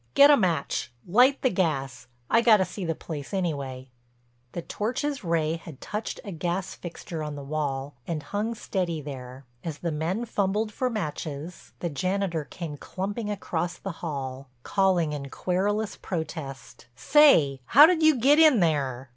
Get 0.15 0.31
a 0.31 0.35
match, 0.35 0.91
light 1.07 1.43
the 1.43 1.51
gas—I 1.51 2.41
got 2.41 2.57
to 2.57 2.65
see 2.65 2.83
the 2.85 2.95
place 2.95 3.35
anyway." 3.35 3.91
The 4.53 4.63
torch's 4.63 5.23
ray 5.23 5.57
had 5.57 5.79
touched 5.79 6.19
a 6.23 6.31
gas 6.31 6.73
fixture 6.73 7.21
on 7.21 7.35
the 7.35 7.43
wall 7.43 7.93
and 8.07 8.23
hung 8.23 8.55
steady 8.55 8.99
there. 8.99 9.45
As 9.63 9.77
the 9.77 9.91
men 9.91 10.25
fumbled 10.25 10.71
for 10.73 10.89
matches, 10.89 11.73
the 11.81 11.89
janitor 11.91 12.45
came 12.45 12.77
clumping 12.77 13.29
across 13.29 13.77
the 13.77 13.91
hall, 14.01 14.49
calling 14.63 15.13
in 15.13 15.29
querulous 15.29 15.95
protest: 15.97 16.87
"Say—how'd 16.95 18.01
you 18.01 18.15
get 18.17 18.39
in 18.39 18.59
there? 18.59 19.09